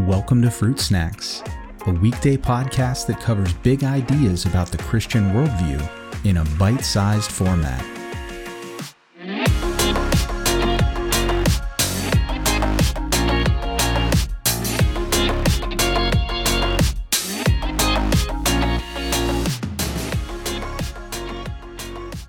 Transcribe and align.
Welcome 0.00 0.42
to 0.42 0.50
Fruit 0.50 0.78
Snacks, 0.78 1.42
a 1.86 1.90
weekday 1.90 2.36
podcast 2.36 3.06
that 3.06 3.18
covers 3.18 3.54
big 3.54 3.82
ideas 3.82 4.44
about 4.44 4.70
the 4.70 4.76
Christian 4.76 5.30
worldview 5.30 5.82
in 6.26 6.36
a 6.36 6.44
bite 6.58 6.84
sized 6.84 7.32
format. 7.32 7.80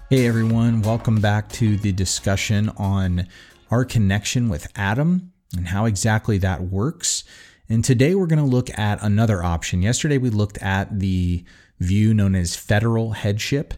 Hey 0.10 0.26
everyone, 0.26 0.82
welcome 0.84 1.20
back 1.20 1.50
to 1.50 1.76
the 1.76 1.92
discussion 1.92 2.70
on 2.78 3.28
our 3.70 3.84
connection 3.84 4.48
with 4.48 4.72
Adam 4.78 5.34
and 5.56 5.68
how 5.68 5.84
exactly 5.84 6.38
that 6.38 6.62
works. 6.62 7.26
And 7.70 7.84
today 7.84 8.16
we're 8.16 8.28
going 8.28 8.40
to 8.40 8.46
look 8.46 8.70
at 8.78 9.02
another 9.04 9.44
option. 9.44 9.82
Yesterday 9.82 10.18
we 10.18 10.30
looked 10.30 10.58
at 10.60 11.00
the 11.00 11.44
view 11.80 12.14
known 12.14 12.36
as 12.36 12.56
federal 12.56 13.12
headship 13.12 13.74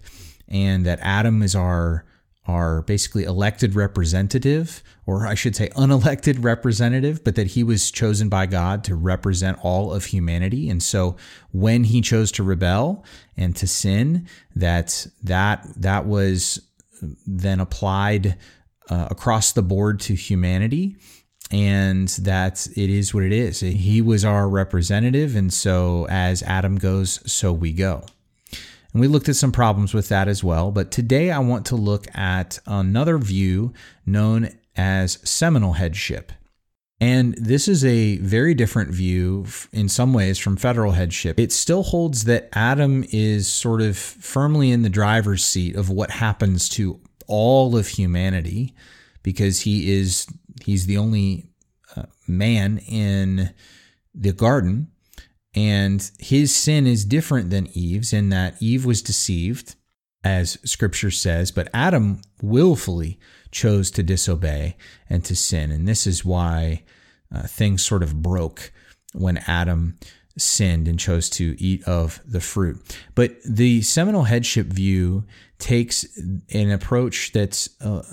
and 0.48 0.86
that 0.86 1.00
Adam 1.02 1.42
is 1.42 1.56
our 1.56 2.06
our 2.48 2.82
basically 2.82 3.26
elected 3.26 3.76
representative 3.76 4.82
or 5.06 5.28
I 5.28 5.36
should 5.36 5.56
say 5.56 5.70
unelected 5.70 6.38
representative 6.44 7.24
but 7.24 7.36
that 7.36 7.48
he 7.48 7.64
was 7.64 7.92
chosen 7.92 8.28
by 8.28 8.48
God 8.48 8.84
to 8.86 8.96
represent 8.96 9.60
all 9.62 9.94
of 9.94 10.06
humanity 10.06 10.68
and 10.68 10.82
so 10.82 11.16
when 11.52 11.84
he 11.84 12.02
chose 12.02 12.32
to 12.34 12.44
rebel 12.44 13.06
and 13.38 13.56
to 13.58 13.68
sin 13.68 14.28
that 14.56 15.06
that 15.22 15.68
that 15.76 16.08
was 16.08 16.62
then 17.28 17.60
applied 17.60 18.36
uh, 18.90 19.08
across 19.12 19.52
the 19.52 19.62
board 19.62 20.00
to 20.00 20.16
humanity 20.16 20.96
and 21.52 22.08
that 22.10 22.68
it 22.76 22.90
is 22.90 23.14
what 23.14 23.24
it 23.24 23.32
is. 23.32 23.60
He 23.60 24.02
was 24.02 24.24
our 24.24 24.48
representative, 24.48 25.36
and 25.36 25.52
so 25.52 26.08
as 26.10 26.44
Adam 26.44 26.78
goes, 26.78 27.20
so 27.32 27.52
we 27.52 27.74
go. 27.74 28.04
And 28.94 29.02
we 29.02 29.08
looked 29.08 29.30
at 29.30 29.36
some 29.36 29.52
problems 29.52 29.94
with 29.94 30.10
that 30.10 30.28
as 30.28 30.44
well. 30.44 30.72
But 30.72 30.92
today 30.92 31.32
I 31.32 31.40
want 31.40 31.66
to 31.68 31.76
look 31.76 32.08
at 32.16 32.60
another 32.66 33.18
view 33.18 33.74
known 34.06 34.50
as 34.76 35.20
seminal 35.24 35.74
headship. 35.74 36.32
And 37.02 37.34
this 37.36 37.68
is 37.68 37.86
a 37.86 38.18
very 38.18 38.54
different 38.54 38.90
view 38.92 39.46
in 39.72 39.88
some 39.88 40.14
ways 40.14 40.38
from 40.38 40.58
federal 40.58 40.92
headship. 40.92 41.40
It 41.40 41.54
still 41.54 41.84
holds 41.84 42.26
that 42.26 42.50
Adam 42.54 43.06
is 43.12 43.48
sort 43.48 43.82
of 43.82 43.98
firmly 43.98 44.72
in 44.72 44.82
the 44.82 44.90
driver's 44.90 45.46
seat 45.46 45.76
of 45.76 45.90
what 45.90 46.12
happens 46.12 46.68
to 46.70 47.00
all 47.28 47.78
of 47.78 47.88
humanity 47.88 48.74
because 49.24 49.62
he 49.62 49.94
is 49.94 50.28
he's 50.62 50.88
the 50.88 50.98
only 50.98 51.49
man 52.28 52.80
in 52.88 53.54
the 54.14 54.34
garden 54.34 54.88
and 55.56 56.12
his 56.20 56.56
sin 56.56 56.86
is 56.86 57.06
different 57.06 57.50
than 57.50 57.68
Eve's 57.74 58.14
in 58.14 58.30
that 58.30 58.56
Eve 58.62 58.86
was 58.86 59.02
deceived 59.02 59.76
as 60.24 60.58
scripture 60.64 61.12
says 61.12 61.52
but 61.52 61.70
Adam 61.74 62.22
willfully 62.42 63.20
chose 63.52 63.90
to 63.92 64.04
disobey 64.04 64.78
and 65.10 65.24
to 65.26 65.36
sin. 65.36 65.72
And 65.72 65.88
this 65.88 66.06
is 66.06 66.24
why 66.26 66.84
uh, 67.34 67.44
things 67.44 67.84
sort 67.84 68.04
of 68.04 68.22
broke 68.22 68.72
when 69.14 69.38
Adam 69.48 69.98
sinned 70.42 70.88
and 70.88 71.00
chose 71.00 71.30
to 71.32 71.56
eat 71.60 71.84
of 71.84 72.20
the 72.26 72.40
fruit. 72.42 72.82
But 73.16 73.38
the 73.44 73.82
seminal 73.82 74.24
headship 74.24 74.68
view 74.68 75.26
takes 75.58 76.06
an 76.54 76.72
approach 76.72 77.32
that's 77.34 77.70
uh, 77.82 78.04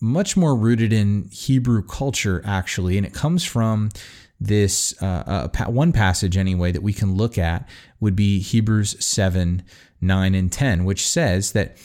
much 0.00 0.36
more 0.36 0.54
rooted 0.54 0.92
in 0.92 1.28
Hebrew 1.32 1.82
culture, 1.82 2.42
actually, 2.44 2.96
and 2.96 3.06
it 3.06 3.14
comes 3.14 3.44
from 3.44 3.90
this 4.38 5.00
uh, 5.00 5.48
uh, 5.54 5.70
one 5.70 5.92
passage 5.92 6.36
anyway 6.36 6.72
that 6.72 6.82
we 6.82 6.92
can 6.92 7.14
look 7.14 7.38
at 7.38 7.68
would 8.00 8.16
be 8.16 8.40
Hebrews 8.40 9.02
7 9.04 9.62
9 10.04 10.34
and 10.34 10.50
10, 10.50 10.84
which 10.84 11.06
says 11.06 11.52
that 11.52 11.78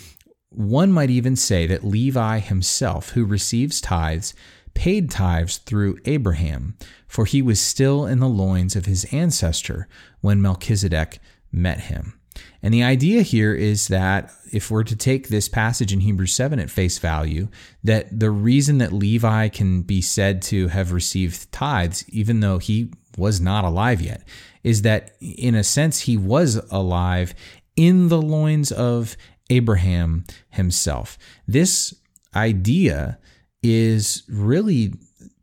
one 0.49 0.91
might 0.91 1.11
even 1.11 1.35
say 1.35 1.67
that 1.67 1.83
Levi 1.83 2.39
himself, 2.39 3.11
who 3.11 3.25
receives 3.25 3.79
tithes, 3.79 4.33
paid 4.77 5.09
tithes 5.09 5.57
through 5.57 5.97
Abraham, 6.05 6.77
for 7.07 7.25
he 7.25 7.41
was 7.41 7.59
still 7.59 8.05
in 8.05 8.19
the 8.19 8.29
loins 8.29 8.75
of 8.75 8.85
his 8.85 9.11
ancestor 9.11 9.87
when 10.21 10.39
Melchizedek 10.39 11.17
met 11.51 11.79
him. 11.79 12.19
And 12.61 12.71
the 12.71 12.83
idea 12.83 13.23
here 13.23 13.55
is 13.55 13.87
that 13.87 14.31
if 14.53 14.69
we're 14.69 14.83
to 14.83 14.95
take 14.95 15.29
this 15.29 15.49
passage 15.49 15.91
in 15.91 16.01
Hebrews 16.01 16.31
7 16.31 16.59
at 16.59 16.69
face 16.69 16.99
value, 16.99 17.47
that 17.83 18.19
the 18.19 18.29
reason 18.29 18.77
that 18.77 18.93
Levi 18.93 19.47
can 19.47 19.81
be 19.81 19.99
said 19.99 20.43
to 20.43 20.67
have 20.67 20.91
received 20.91 21.51
tithes, 21.51 22.07
even 22.09 22.41
though 22.41 22.59
he 22.59 22.91
was 23.17 23.41
not 23.41 23.65
alive 23.65 23.99
yet, 23.99 24.21
is 24.63 24.83
that 24.83 25.15
in 25.19 25.55
a 25.55 25.63
sense 25.63 26.01
he 26.01 26.17
was 26.17 26.61
alive 26.69 27.33
in 27.75 28.09
the 28.09 28.21
loins 28.21 28.71
of 28.71 29.17
Abraham 29.49 30.23
himself. 30.51 31.17
This 31.47 31.95
idea 32.35 33.17
is 33.63 34.23
really 34.29 34.93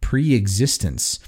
pre 0.00 0.34
existence 0.34 1.18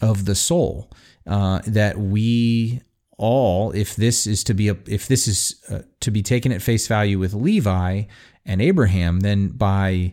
of 0.00 0.24
the 0.24 0.34
soul. 0.34 0.90
Uh, 1.26 1.60
that 1.66 1.96
we 1.96 2.82
all, 3.16 3.70
if 3.72 3.96
this 3.96 4.26
is 4.26 4.44
to 4.44 4.52
be 4.52 4.68
a, 4.68 4.76
if 4.86 5.08
this 5.08 5.26
is 5.26 5.62
uh, 5.70 5.80
to 6.00 6.10
be 6.10 6.22
taken 6.22 6.52
at 6.52 6.60
face 6.60 6.86
value 6.86 7.18
with 7.18 7.32
Levi 7.32 8.02
and 8.44 8.60
Abraham, 8.60 9.20
then 9.20 9.48
by 9.48 10.12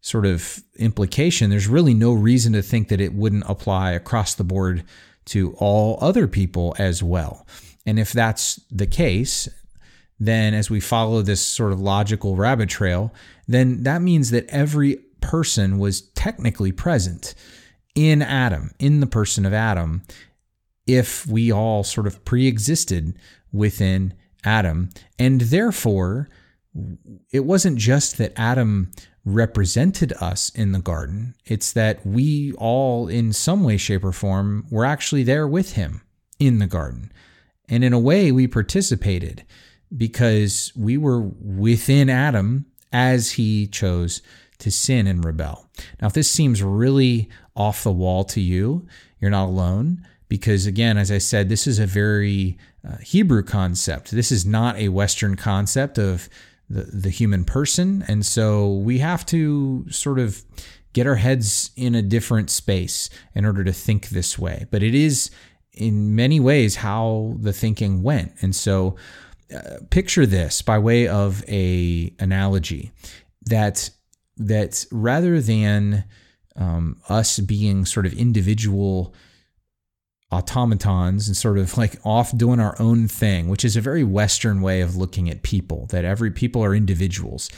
sort 0.00 0.26
of 0.26 0.62
implication, 0.76 1.50
there's 1.50 1.66
really 1.66 1.94
no 1.94 2.12
reason 2.12 2.52
to 2.52 2.62
think 2.62 2.88
that 2.88 3.00
it 3.00 3.14
wouldn't 3.14 3.44
apply 3.48 3.92
across 3.92 4.34
the 4.34 4.44
board 4.44 4.84
to 5.24 5.54
all 5.58 5.98
other 6.00 6.28
people 6.28 6.76
as 6.78 7.02
well. 7.02 7.46
And 7.86 7.98
if 7.98 8.12
that's 8.12 8.60
the 8.70 8.86
case, 8.86 9.48
then 10.20 10.54
as 10.54 10.70
we 10.70 10.80
follow 10.80 11.22
this 11.22 11.40
sort 11.40 11.72
of 11.72 11.80
logical 11.80 12.36
rabbit 12.36 12.68
trail, 12.68 13.12
then 13.48 13.82
that 13.82 14.02
means 14.02 14.30
that 14.30 14.46
every 14.48 14.98
person 15.24 15.78
was 15.78 16.02
technically 16.10 16.70
present 16.70 17.34
in 17.94 18.22
Adam, 18.22 18.70
in 18.78 19.00
the 19.00 19.06
person 19.06 19.46
of 19.46 19.52
Adam, 19.52 20.02
if 20.86 21.26
we 21.26 21.50
all 21.50 21.82
sort 21.82 22.06
of 22.06 22.24
pre 22.24 22.46
existed 22.46 23.16
within 23.52 24.14
Adam. 24.44 24.90
And 25.18 25.40
therefore, 25.40 26.28
it 27.32 27.44
wasn't 27.44 27.78
just 27.78 28.18
that 28.18 28.32
Adam 28.36 28.92
represented 29.24 30.12
us 30.20 30.50
in 30.50 30.72
the 30.72 30.80
garden, 30.80 31.34
it's 31.46 31.72
that 31.72 32.04
we 32.04 32.52
all, 32.58 33.08
in 33.08 33.32
some 33.32 33.64
way, 33.64 33.78
shape, 33.78 34.04
or 34.04 34.12
form, 34.12 34.66
were 34.70 34.84
actually 34.84 35.22
there 35.22 35.48
with 35.48 35.72
him 35.72 36.02
in 36.38 36.58
the 36.58 36.66
garden. 36.66 37.10
And 37.66 37.82
in 37.82 37.94
a 37.94 37.98
way, 37.98 38.30
we 38.30 38.46
participated 38.46 39.44
because 39.96 40.72
we 40.76 40.98
were 40.98 41.20
within 41.20 42.10
Adam 42.10 42.66
as 42.92 43.32
he 43.32 43.66
chose 43.66 44.20
to 44.58 44.70
sin 44.70 45.06
and 45.06 45.24
rebel. 45.24 45.66
Now, 46.00 46.06
if 46.06 46.12
this 46.12 46.30
seems 46.30 46.62
really 46.62 47.28
off 47.56 47.84
the 47.84 47.92
wall 47.92 48.24
to 48.24 48.40
you, 48.40 48.86
you're 49.20 49.30
not 49.30 49.46
alone 49.46 50.06
because, 50.28 50.66
again, 50.66 50.98
as 50.98 51.10
I 51.10 51.18
said, 51.18 51.48
this 51.48 51.66
is 51.66 51.78
a 51.78 51.86
very 51.86 52.58
uh, 52.86 52.96
Hebrew 52.98 53.42
concept. 53.42 54.10
This 54.10 54.32
is 54.32 54.44
not 54.44 54.76
a 54.76 54.88
Western 54.88 55.36
concept 55.36 55.98
of 55.98 56.28
the, 56.68 56.82
the 56.82 57.10
human 57.10 57.44
person. 57.44 58.04
And 58.08 58.24
so 58.24 58.72
we 58.72 58.98
have 58.98 59.24
to 59.26 59.86
sort 59.90 60.18
of 60.18 60.42
get 60.92 61.06
our 61.06 61.16
heads 61.16 61.70
in 61.76 61.94
a 61.94 62.02
different 62.02 62.50
space 62.50 63.10
in 63.34 63.44
order 63.44 63.64
to 63.64 63.72
think 63.72 64.08
this 64.08 64.38
way. 64.38 64.66
But 64.70 64.82
it 64.82 64.94
is 64.94 65.30
in 65.72 66.14
many 66.14 66.38
ways 66.40 66.76
how 66.76 67.34
the 67.40 67.52
thinking 67.52 68.02
went. 68.02 68.32
And 68.40 68.54
so 68.54 68.96
uh, 69.54 69.78
picture 69.90 70.24
this 70.24 70.62
by 70.62 70.78
way 70.78 71.08
of 71.08 71.44
a 71.48 72.12
analogy 72.18 72.92
that 73.46 73.90
that 74.36 74.84
rather 74.90 75.40
than 75.40 76.04
um, 76.56 77.00
us 77.08 77.38
being 77.40 77.84
sort 77.84 78.06
of 78.06 78.12
individual 78.14 79.14
automatons 80.32 81.28
and 81.28 81.36
sort 81.36 81.58
of 81.58 81.76
like 81.78 81.96
off 82.04 82.36
doing 82.36 82.60
our 82.60 82.76
own 82.80 83.06
thing, 83.08 83.48
which 83.48 83.64
is 83.64 83.76
a 83.76 83.80
very 83.80 84.04
Western 84.04 84.60
way 84.60 84.80
of 84.80 84.96
looking 84.96 85.30
at 85.30 85.42
people, 85.42 85.86
that 85.86 86.04
every 86.04 86.30
people 86.30 86.62
are 86.64 86.74
individuals. 86.74 87.50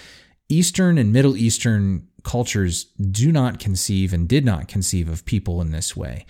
Eastern 0.49 0.99
and 0.99 1.13
Middle 1.13 1.37
Eastern 1.37 2.07
cultures 2.23 2.85
do 3.11 3.33
not 3.33 3.59
conceive 3.59 4.13
and 4.13 4.29
did 4.29 4.45
not 4.45 4.69
conceive 4.69 5.09
of 5.09 5.25
people 5.25 5.61
in 5.61 5.71
this 5.71 5.97
way. 5.97 6.27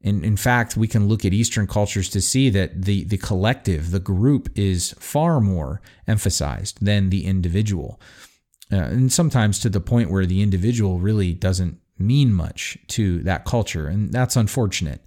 In, 0.00 0.24
in 0.24 0.36
fact, 0.36 0.76
we 0.76 0.86
can 0.86 1.08
look 1.08 1.24
at 1.24 1.34
Eastern 1.34 1.66
cultures 1.66 2.08
to 2.10 2.20
see 2.20 2.50
that 2.50 2.82
the, 2.82 3.04
the 3.04 3.18
collective, 3.18 3.90
the 3.90 3.98
group, 3.98 4.48
is 4.54 4.94
far 5.00 5.40
more 5.40 5.80
emphasized 6.06 6.78
than 6.84 7.10
the 7.10 7.26
individual 7.26 8.00
uh, 8.72 8.76
and 8.76 9.12
sometimes 9.12 9.58
to 9.60 9.68
the 9.68 9.80
point 9.80 10.10
where 10.10 10.26
the 10.26 10.42
individual 10.42 10.98
really 10.98 11.32
doesn't 11.32 11.78
mean 11.98 12.32
much 12.32 12.78
to 12.88 13.20
that 13.20 13.44
culture, 13.44 13.86
and 13.86 14.12
that's 14.12 14.36
unfortunate. 14.36 15.02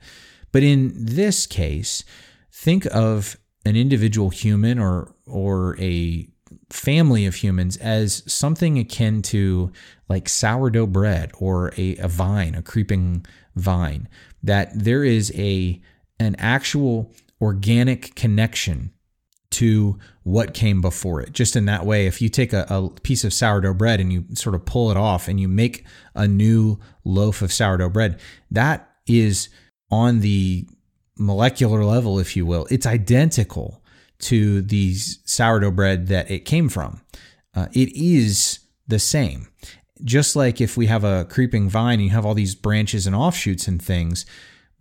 But 0.52 0.64
in 0.64 0.92
this 0.96 1.46
case, 1.46 2.04
think 2.52 2.86
of 2.88 3.38
an 3.66 3.76
individual 3.76 4.30
human 4.30 4.80
or 4.80 5.16
or 5.26 5.80
a 5.80 6.28
family 6.70 7.26
of 7.26 7.36
humans 7.36 7.78
as 7.78 8.24
something 8.32 8.78
akin 8.78 9.22
to 9.22 9.72
like 10.10 10.28
sourdough 10.28 10.88
bread 10.88 11.32
or 11.38 11.74
a, 11.78 11.96
a 11.98 12.08
vine, 12.08 12.56
a 12.56 12.62
creeping 12.62 13.26
vine. 13.56 14.10
That 14.44 14.72
there 14.74 15.04
is 15.04 15.32
a 15.36 15.80
an 16.20 16.36
actual 16.38 17.14
organic 17.42 18.16
connection 18.16 18.92
to 19.52 20.00
what 20.24 20.54
came 20.54 20.82
before 20.82 21.22
it. 21.22 21.34
Just 21.34 21.56
in 21.56 21.66
that 21.66 21.86
way, 21.86 22.08
if 22.08 22.22
you 22.22 22.30
take 22.30 22.54
a, 22.54 22.66
a, 22.70 22.90
piece 23.02 23.24
of 23.24 23.34
sourdough 23.34 23.74
bread 23.74 24.00
and 24.00 24.12
you 24.12 24.26
sort 24.34 24.56
of 24.56 24.66
pull 24.66 24.92
it 24.92 24.98
off 24.98 25.28
and 25.28 25.40
you 25.40 25.48
make 25.48 25.86
a 26.16 26.28
new 26.28 26.80
loaf 27.04 27.42
of 27.42 27.52
sourdough 27.52 27.90
bread, 27.90 28.20
that 28.50 28.90
is 29.08 29.50
on 29.90 30.22
the 30.22 30.68
molecular 31.18 31.84
level, 31.84 32.18
if 32.18 32.36
you 32.36 32.46
will, 32.46 32.68
it's 32.72 32.86
identical 32.86 33.84
to 34.20 34.62
the 34.62 34.94
sourdough 34.96 35.72
bread 35.72 36.08
that 36.08 36.32
it 36.32 36.46
came 36.46 36.70
from. 36.70 37.02
Uh, 37.54 37.68
it 37.74 37.90
is 37.96 38.60
the 38.88 39.00
same. 39.00 39.48
Just 40.04 40.36
like 40.36 40.62
if 40.62 40.78
we 40.78 40.88
have 40.88 41.04
a 41.04 41.26
creeping 41.26 41.70
vine, 41.70 41.96
and 41.96 42.04
you 42.04 42.10
have 42.10 42.26
all 42.26 42.34
these 42.34 42.56
branches 42.56 43.06
and 43.06 43.16
offshoots 43.16 43.68
and 43.68 43.82
things, 43.82 44.26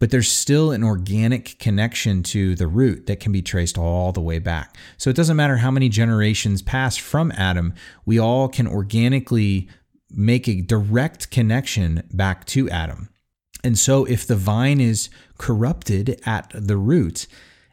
but 0.01 0.11
there's 0.11 0.33
still 0.33 0.73
an 0.73 0.83
organic 0.83 1.59
connection 1.61 2.25
to 2.25 2.57
the 2.57 2.67
root 2.67 3.07
that 3.07 3.21
can 3.21 3.31
be 3.31 3.43
traced 3.43 3.79
all 3.79 4.11
the 4.11 4.21
way 4.21 4.41
back. 4.41 4.77
So 4.97 5.11
it 5.11 5.17
doesn't 5.17 5.37
matter 5.37 5.59
how 5.59 5.71
many 5.71 5.89
generations 5.89 6.63
pass 6.63 6.97
from 6.97 7.31
Adam, 7.37 7.75
we 8.05 8.19
all 8.19 8.49
can 8.49 8.67
organically 8.67 9.69
make 10.11 10.49
a 10.49 10.63
direct 10.63 11.31
connection 11.31 12.03
back 12.13 12.47
to 12.47 12.69
Adam. 12.71 13.11
And 13.63 13.79
so 13.79 14.07
if 14.07 14.27
the 14.27 14.37
vine 14.37 14.81
is 14.81 15.11
corrupted 15.39 16.21
at 16.25 16.51
the 16.55 16.79
root, 16.79 17.27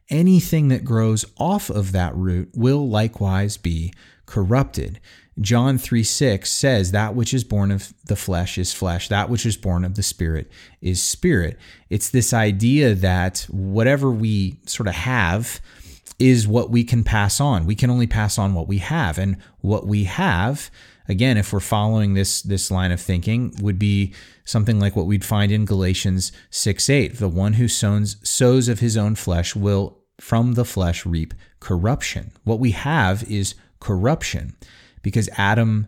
anything 0.09 0.67
that 0.67 0.83
grows 0.83 1.25
off 1.37 1.69
of 1.69 1.93
that 1.93 2.13
root 2.15 2.51
will 2.53 2.87
likewise 2.87 3.55
be 3.55 3.93
corrupted. 4.25 4.99
John 5.39 5.77
3 5.77 6.03
6 6.03 6.51
says, 6.51 6.91
That 6.91 7.15
which 7.15 7.33
is 7.33 7.43
born 7.43 7.71
of 7.71 7.93
the 8.05 8.15
flesh 8.15 8.57
is 8.57 8.73
flesh, 8.73 9.07
that 9.09 9.29
which 9.29 9.45
is 9.45 9.57
born 9.57 9.85
of 9.85 9.95
the 9.95 10.03
spirit 10.03 10.49
is 10.81 11.01
spirit. 11.01 11.57
It's 11.89 12.09
this 12.09 12.33
idea 12.33 12.95
that 12.95 13.47
whatever 13.49 14.11
we 14.11 14.59
sort 14.65 14.87
of 14.87 14.95
have 14.95 15.61
is 16.19 16.47
what 16.47 16.71
we 16.71 16.83
can 16.83 17.03
pass 17.03 17.39
on. 17.39 17.65
We 17.65 17.75
can 17.75 17.91
only 17.91 18.07
pass 18.07 18.39
on 18.39 18.55
what 18.55 18.67
we 18.67 18.79
have. 18.79 19.19
And 19.19 19.37
what 19.59 19.85
we 19.85 20.05
have, 20.05 20.71
again, 21.07 21.37
if 21.37 21.53
we're 21.53 21.59
following 21.59 22.15
this, 22.15 22.41
this 22.41 22.71
line 22.71 22.91
of 22.91 22.99
thinking, 22.99 23.53
would 23.61 23.77
be 23.77 24.13
something 24.43 24.79
like 24.79 24.95
what 24.95 25.05
we'd 25.05 25.25
find 25.25 25.51
in 25.51 25.65
Galatians 25.65 26.31
6 26.49 26.89
8. 26.89 27.17
The 27.17 27.29
one 27.29 27.53
who 27.53 27.67
sows, 27.67 28.17
sows 28.23 28.67
of 28.67 28.79
his 28.79 28.97
own 28.97 29.13
flesh 29.13 29.55
will 29.55 29.99
from 30.19 30.53
the 30.53 30.65
flesh 30.65 31.05
reap 31.05 31.35
corruption. 31.59 32.31
What 32.43 32.59
we 32.59 32.71
have 32.71 33.23
is 33.29 33.53
corruption 33.79 34.55
because 35.01 35.29
Adam 35.37 35.87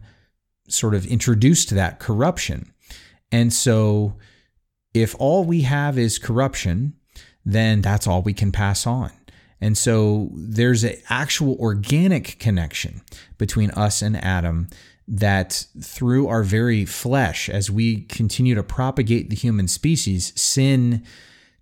sort 0.67 0.93
of 0.95 1.05
introduced 1.05 1.71
that 1.71 1.99
corruption. 1.99 2.71
And 3.31 3.51
so 3.51 4.15
if 4.93 5.15
all 5.19 5.43
we 5.43 5.61
have 5.61 5.97
is 5.97 6.19
corruption, 6.19 6.93
then 7.45 7.81
that's 7.81 8.07
all 8.07 8.21
we 8.21 8.33
can 8.33 8.51
pass 8.51 8.85
on. 8.85 9.11
And 9.61 9.77
so 9.77 10.29
there's 10.33 10.83
an 10.83 10.95
actual 11.09 11.57
organic 11.59 12.39
connection 12.39 13.01
between 13.37 13.71
us 13.71 14.01
and 14.01 14.15
Adam 14.23 14.69
that 15.07 15.65
through 15.81 16.27
our 16.27 16.43
very 16.43 16.85
flesh, 16.85 17.49
as 17.49 17.69
we 17.69 18.01
continue 18.01 18.55
to 18.55 18.63
propagate 18.63 19.29
the 19.29 19.35
human 19.35 19.67
species, 19.67 20.31
sin 20.39 21.03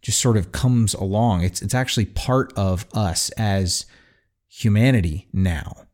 just 0.02 0.20
sort 0.20 0.38
of 0.38 0.52
comes 0.52 0.94
along. 0.94 1.44
It's, 1.44 1.62
it's 1.62 1.74
actually 1.74 2.06
part 2.06 2.54
of 2.56 2.86
us 2.94 3.30
as 3.32 3.86
humanity 4.48 5.28
now. 5.34 5.87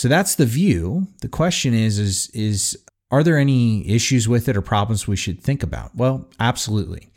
So 0.00 0.08
that's 0.08 0.36
the 0.36 0.46
view. 0.46 1.08
The 1.20 1.28
question 1.28 1.74
is 1.74 1.98
is 1.98 2.30
is 2.30 2.74
are 3.10 3.22
there 3.22 3.36
any 3.36 3.86
issues 3.86 4.26
with 4.26 4.48
it 4.48 4.56
or 4.56 4.62
problems 4.62 5.06
we 5.06 5.14
should 5.14 5.42
think 5.42 5.62
about? 5.62 5.94
Well, 5.94 6.26
absolutely. 6.40 7.10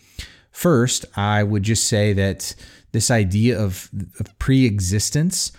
First, 0.51 1.05
I 1.15 1.43
would 1.43 1.63
just 1.63 1.87
say 1.87 2.11
that 2.11 2.53
this 2.91 3.09
idea 3.09 3.57
of, 3.57 3.89
of 4.19 4.37
pre-existence 4.37 5.53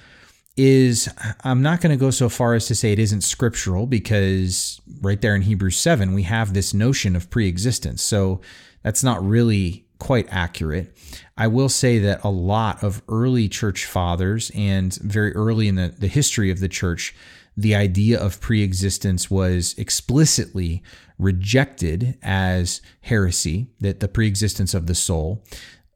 is 0.59 1.09
I'm 1.43 1.63
not 1.63 1.81
going 1.81 1.93
to 1.99 2.05
go 2.05 2.11
so 2.11 2.29
far 2.29 2.53
as 2.53 2.67
to 2.67 2.75
say 2.75 2.93
it 2.93 2.99
isn't 2.99 3.23
scriptural 3.23 3.87
because 3.87 4.79
right 5.01 5.23
there 5.23 5.35
in 5.35 5.41
Hebrews 5.41 5.79
7 5.79 6.13
we 6.13 6.25
have 6.25 6.53
this 6.53 6.75
notion 6.75 7.17
of 7.17 7.31
pre-existence. 7.31 8.03
So 8.03 8.43
that's 8.83 9.03
not 9.03 9.27
really 9.27 9.84
quite 9.99 10.27
accurate. 10.31 10.97
I 11.37 11.47
will 11.47 11.69
say 11.69 11.99
that 12.01 12.23
a 12.25 12.31
lot 12.31 12.83
of 12.83 13.03
early 13.09 13.49
church 13.49 13.85
fathers 13.85 14.51
and 14.55 14.95
very 14.95 15.33
early 15.35 15.69
in 15.69 15.77
the, 15.77 15.95
the 15.99 16.09
history 16.09 16.51
of 16.51 16.61
the 16.61 16.69
church, 16.69 17.15
the 17.57 17.75
idea 17.75 18.21
of 18.21 18.41
preexistence 18.41 19.31
was 19.31 19.75
explicitly 19.79 20.83
rejected 21.19 22.19
as 22.23 22.81
heresy, 23.03 23.69
that 23.81 24.01
the 24.01 24.09
preexistence 24.09 24.75
of 24.75 24.87
the 24.87 24.95
soul. 24.95 25.45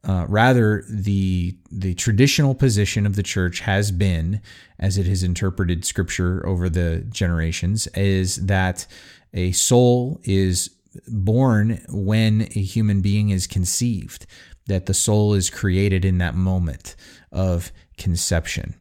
Uh, 0.01 0.25
rather, 0.29 0.85
the 0.89 1.57
the 1.69 1.93
traditional 1.95 2.55
position 2.55 3.05
of 3.05 3.17
the 3.17 3.23
church 3.23 3.59
has 3.59 3.91
been, 3.91 4.41
as 4.79 4.97
it 4.97 5.05
has 5.05 5.23
interpreted 5.23 5.83
Scripture 5.83 6.45
over 6.47 6.69
the 6.69 7.05
generations, 7.09 7.85
is 7.87 8.37
that 8.37 8.87
a 9.33 9.51
soul 9.51 10.21
is 10.23 10.69
born 11.07 11.81
when 11.89 12.41
a 12.55 12.61
human 12.61 13.01
being 13.01 13.29
is 13.29 13.47
conceived 13.47 14.25
that 14.67 14.85
the 14.85 14.93
soul 14.93 15.33
is 15.33 15.49
created 15.49 16.05
in 16.05 16.17
that 16.19 16.35
moment 16.35 16.95
of 17.31 17.71
conception. 17.97 18.79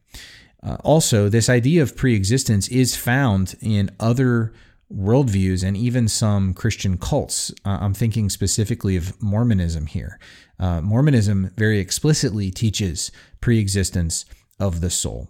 Uh, 0.63 0.77
also, 0.85 1.29
this 1.29 1.49
idea 1.49 1.83
of 1.83 1.97
preexistence 1.97 2.69
is 2.69 2.97
found 2.97 3.55
in 3.61 3.91
other 4.01 4.53
worldviews 4.93 5.63
and 5.63 5.77
even 5.77 6.09
some 6.09 6.55
Christian 6.55 6.97
cults. 6.97 7.53
Uh, 7.65 7.79
I'm 7.81 7.95
thinking 7.95 8.31
specifically 8.31 8.97
of 8.97 9.21
Mormonism 9.23 9.87
here. 9.87 10.19
Uh, 10.59 10.81
Mormonism 10.81 11.53
very 11.57 11.79
explicitly 11.79 12.51
teaches 12.51 13.13
preexistence 13.41 14.25
of 14.59 14.81
the 14.81 14.91
soul. 14.91 15.29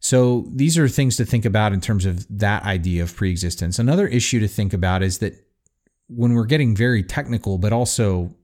So 0.00 0.46
these 0.52 0.76
are 0.76 0.88
things 0.88 1.16
to 1.16 1.24
think 1.24 1.44
about 1.44 1.72
in 1.72 1.80
terms 1.80 2.04
of 2.04 2.26
that 2.38 2.62
idea 2.64 3.02
of 3.02 3.14
preexistence. 3.14 3.78
Another 3.78 4.06
issue 4.06 4.40
to 4.40 4.48
think 4.48 4.72
about 4.72 5.02
is 5.02 5.18
that 5.18 5.43
when 6.08 6.34
we're 6.34 6.44
getting 6.44 6.76
very 6.76 7.02
technical, 7.02 7.58
but 7.58 7.72
also 7.72 8.34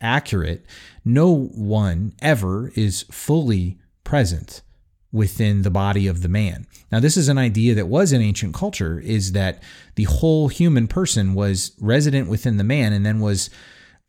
accurate, 0.00 0.64
no 1.04 1.32
one 1.34 2.14
ever 2.20 2.72
is 2.74 3.04
fully 3.10 3.78
present 4.04 4.62
within 5.10 5.62
the 5.62 5.70
body 5.70 6.06
of 6.06 6.22
the 6.22 6.28
man. 6.28 6.66
Now, 6.92 7.00
this 7.00 7.16
is 7.16 7.28
an 7.28 7.38
idea 7.38 7.74
that 7.74 7.88
was 7.88 8.12
in 8.12 8.20
ancient 8.20 8.54
culture 8.54 9.00
is 9.00 9.32
that 9.32 9.62
the 9.94 10.04
whole 10.04 10.48
human 10.48 10.86
person 10.86 11.34
was 11.34 11.72
resident 11.80 12.28
within 12.28 12.58
the 12.58 12.64
man 12.64 12.92
and 12.92 13.06
then 13.06 13.20
was 13.20 13.48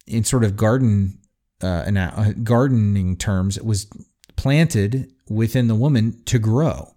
in 0.05 0.23
sort 0.23 0.43
of 0.43 0.57
garden 0.57 1.19
uh, 1.61 1.91
uh 1.93 2.31
gardening 2.41 3.17
terms, 3.17 3.57
it 3.57 3.65
was 3.65 3.87
planted 4.37 5.11
within 5.29 5.67
the 5.67 5.75
woman 5.75 6.21
to 6.23 6.39
grow. 6.39 6.93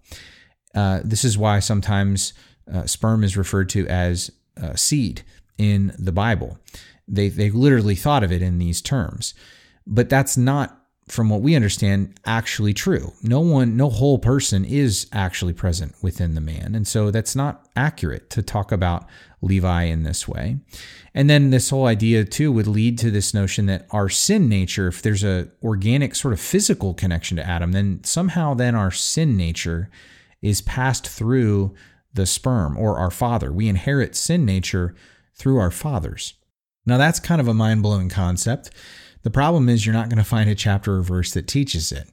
Uh, 0.73 1.01
this 1.03 1.25
is 1.25 1.37
why 1.37 1.59
sometimes 1.59 2.33
uh, 2.73 2.85
sperm 2.85 3.25
is 3.25 3.35
referred 3.35 3.67
to 3.69 3.85
as 3.87 4.31
uh, 4.61 4.73
seed 4.73 5.23
in 5.57 5.93
the 5.97 6.11
Bible. 6.11 6.57
They, 7.07 7.29
they 7.29 7.49
literally 7.49 7.95
thought 7.95 8.23
of 8.23 8.31
it 8.31 8.41
in 8.41 8.59
these 8.59 8.81
terms. 8.81 9.33
But 9.85 10.09
that's 10.09 10.37
not, 10.37 10.79
from 11.07 11.29
what 11.29 11.41
we 11.41 11.55
understand, 11.55 12.17
actually 12.25 12.73
true. 12.73 13.11
No 13.21 13.41
one, 13.41 13.75
no 13.75 13.89
whole 13.89 14.19
person 14.19 14.63
is 14.63 15.07
actually 15.11 15.53
present 15.53 15.95
within 16.01 16.35
the 16.35 16.41
man. 16.41 16.75
And 16.75 16.87
so 16.87 17.11
that's 17.11 17.35
not 17.35 17.67
accurate 17.75 18.29
to 18.31 18.41
talk 18.41 18.71
about 18.71 19.05
Levi 19.41 19.83
in 19.83 20.03
this 20.03 20.27
way. 20.27 20.57
And 21.13 21.29
then 21.29 21.49
this 21.49 21.69
whole 21.69 21.85
idea 21.85 22.23
too 22.23 22.51
would 22.53 22.67
lead 22.67 22.97
to 22.99 23.11
this 23.11 23.33
notion 23.33 23.65
that 23.65 23.85
our 23.91 24.07
sin 24.07 24.47
nature, 24.47 24.87
if 24.87 25.01
there's 25.01 25.23
a 25.23 25.49
organic 25.61 26.15
sort 26.15 26.33
of 26.33 26.39
physical 26.39 26.93
connection 26.93 27.37
to 27.37 27.45
Adam, 27.45 27.73
then 27.73 28.01
somehow 28.03 28.53
then 28.53 28.73
our 28.73 28.91
sin 28.91 29.35
nature 29.35 29.89
is 30.41 30.61
passed 30.61 31.07
through 31.07 31.75
the 32.13 32.25
sperm 32.25 32.77
or 32.77 32.97
our 32.97 33.11
father. 33.11 33.51
We 33.51 33.67
inherit 33.67 34.15
sin 34.15 34.45
nature 34.45 34.95
through 35.43 35.59
our 35.59 35.71
fathers. 35.71 36.35
Now, 36.85 36.97
that's 36.97 37.19
kind 37.19 37.41
of 37.41 37.49
a 37.49 37.53
mind 37.53 37.83
blowing 37.83 38.07
concept. 38.07 38.69
The 39.23 39.29
problem 39.29 39.67
is, 39.67 39.85
you're 39.85 39.91
not 39.91 40.07
going 40.07 40.19
to 40.19 40.23
find 40.23 40.49
a 40.49 40.55
chapter 40.55 40.95
or 40.95 41.01
verse 41.01 41.33
that 41.33 41.49
teaches 41.49 41.91
it. 41.91 42.09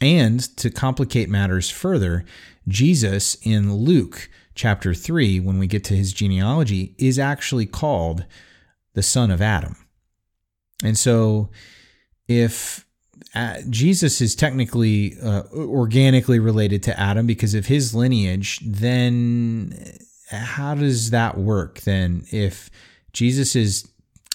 And 0.00 0.40
to 0.58 0.70
complicate 0.70 1.28
matters 1.28 1.68
further, 1.68 2.24
Jesus 2.68 3.36
in 3.42 3.74
Luke 3.74 4.30
chapter 4.54 4.94
3, 4.94 5.40
when 5.40 5.58
we 5.58 5.66
get 5.66 5.82
to 5.84 5.96
his 5.96 6.12
genealogy, 6.12 6.94
is 6.96 7.18
actually 7.18 7.66
called 7.66 8.24
the 8.92 9.02
son 9.02 9.32
of 9.32 9.42
Adam. 9.42 9.74
And 10.84 10.96
so, 10.96 11.50
if 12.28 12.86
uh, 13.34 13.56
Jesus 13.68 14.20
is 14.20 14.36
technically 14.36 15.16
uh, 15.20 15.42
organically 15.52 16.38
related 16.38 16.84
to 16.84 17.00
Adam 17.00 17.26
because 17.26 17.54
of 17.54 17.66
his 17.66 17.96
lineage, 17.96 18.60
then 18.64 19.98
how 20.34 20.74
does 20.74 21.10
that 21.10 21.38
work 21.38 21.80
then? 21.80 22.24
If 22.30 22.70
Jesus 23.12 23.56
is 23.56 23.88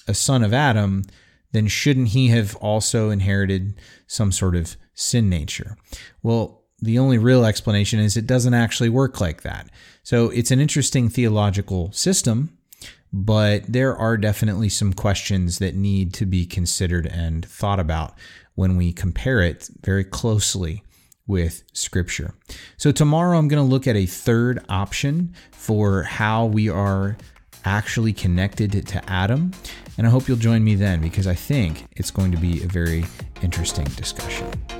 a 0.08 0.14
son 0.14 0.44
of 0.44 0.54
Adam, 0.54 1.04
then 1.52 1.68
shouldn't 1.68 2.10
he 2.10 2.30
have 2.30 2.56
also 2.58 3.10
inherited 3.10 3.80
some 4.08 4.32
sort 4.32 4.56
of 4.56 4.76
sin 4.94 5.30
nature? 5.30 5.78
Well, 6.22 6.64
the 6.82 7.00
only 7.00 7.18
real 7.18 7.46
explanation 7.46 8.00
is 8.00 8.16
it 8.16 8.28
doesn't 8.28 8.54
actually 8.54 8.90
work 8.90 9.20
like 9.20 9.42
that. 9.42 9.70
So 10.04 10.30
it's 10.30 10.52
an 10.52 10.60
interesting 10.60 11.10
theological 11.10 11.92
system, 11.92 12.58
but 13.12 13.64
there 13.68 13.96
are 13.96 14.18
definitely 14.18 14.70
some 14.70 14.94
questions 14.94 15.60
that 15.60 15.76
need 15.76 16.14
to 16.16 16.26
be 16.26 16.46
considered 16.46 17.06
and 17.08 17.46
thought 17.46 17.80
about 17.80 18.14
when 18.56 18.78
we 18.78 18.94
compare 18.94 19.42
it 19.42 19.70
very 19.84 20.04
closely 20.04 20.84
with 21.30 21.64
Scripture. 21.72 22.34
So, 22.76 22.92
tomorrow 22.92 23.38
I'm 23.38 23.48
going 23.48 23.64
to 23.64 23.70
look 23.70 23.88
at 23.88 23.96
a 23.96 24.06
third 24.06 24.66
option 24.68 25.34
for 25.52 26.04
how 26.04 26.48
we 26.48 26.68
are 26.68 27.16
actually 27.64 28.14
connected 28.14 28.86
to 28.88 29.10
Adam. 29.10 29.52
And 29.98 30.08
I 30.08 30.10
hope 30.10 30.28
you'll 30.28 30.38
join 30.38 30.64
me 30.64 30.76
then 30.76 31.02
because 31.02 31.28
I 31.28 31.36
think 31.36 31.86
it's 31.92 32.12
going 32.12 32.32
to 32.32 32.38
be 32.38 32.64
a 32.64 32.68
very 32.68 33.06
interesting 33.42 33.86
discussion. 33.86 34.79